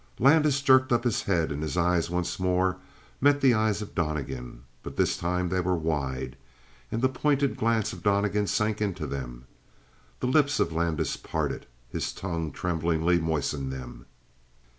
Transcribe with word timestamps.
Landis 0.17 0.59
jerked 0.63 0.91
up 0.91 1.03
his 1.03 1.21
head 1.21 1.51
and 1.51 1.61
his 1.61 1.77
eyes 1.77 2.09
once 2.09 2.39
more 2.39 2.77
met 3.21 3.39
the 3.39 3.53
eyes 3.53 3.83
of 3.83 3.93
Donnegan, 3.93 4.63
but 4.81 4.95
this 4.97 5.15
time 5.15 5.49
they 5.49 5.59
were 5.59 5.75
wide, 5.77 6.35
and 6.91 7.03
the 7.03 7.07
pointed 7.07 7.55
glance 7.55 7.93
of 7.93 8.01
Donnegan 8.01 8.47
sank 8.47 8.81
into 8.81 9.05
them. 9.05 9.45
The 10.19 10.25
lips 10.25 10.59
of 10.59 10.73
Landis 10.73 11.17
parted. 11.17 11.67
His 11.91 12.13
tongue 12.13 12.51
tremblingly 12.51 13.19
moistened 13.19 13.71
them. 13.71 14.07